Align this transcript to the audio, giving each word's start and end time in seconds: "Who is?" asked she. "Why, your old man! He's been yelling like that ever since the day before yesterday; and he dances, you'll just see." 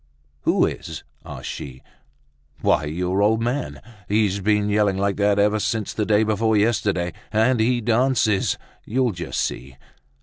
"Who 0.45 0.65
is?" 0.65 1.03
asked 1.23 1.45
she. 1.51 1.83
"Why, 2.61 2.85
your 2.85 3.21
old 3.21 3.39
man! 3.39 3.81
He's 4.09 4.39
been 4.39 4.67
yelling 4.67 4.97
like 4.97 5.17
that 5.17 5.37
ever 5.37 5.59
since 5.59 5.93
the 5.93 6.07
day 6.07 6.23
before 6.23 6.57
yesterday; 6.57 7.13
and 7.31 7.59
he 7.59 7.81
dances, 7.81 8.57
you'll 8.83 9.11
just 9.11 9.39
see." 9.39 9.77